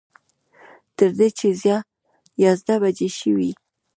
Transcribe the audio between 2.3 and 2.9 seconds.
یازده